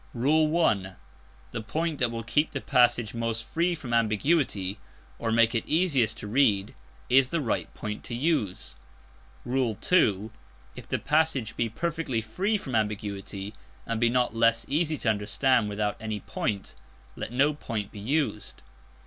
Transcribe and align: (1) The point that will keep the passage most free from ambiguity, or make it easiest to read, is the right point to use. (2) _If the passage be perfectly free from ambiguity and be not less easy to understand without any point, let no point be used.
(1) 0.13 0.95
The 1.51 1.61
point 1.61 1.99
that 1.99 2.09
will 2.09 2.23
keep 2.23 2.49
the 2.53 2.59
passage 2.59 3.13
most 3.13 3.43
free 3.47 3.75
from 3.75 3.93
ambiguity, 3.93 4.79
or 5.19 5.31
make 5.31 5.53
it 5.53 5.63
easiest 5.67 6.17
to 6.17 6.27
read, 6.27 6.73
is 7.07 7.27
the 7.27 7.39
right 7.39 7.71
point 7.75 8.03
to 8.05 8.15
use. 8.15 8.77
(2) 9.43 10.31
_If 10.75 10.87
the 10.87 10.97
passage 10.97 11.55
be 11.55 11.69
perfectly 11.69 12.19
free 12.19 12.57
from 12.57 12.73
ambiguity 12.73 13.53
and 13.85 14.01
be 14.01 14.09
not 14.09 14.33
less 14.35 14.65
easy 14.67 14.97
to 14.97 15.09
understand 15.11 15.69
without 15.69 15.97
any 16.01 16.21
point, 16.21 16.73
let 17.15 17.31
no 17.31 17.53
point 17.53 17.91
be 17.91 17.99
used. 17.99 18.63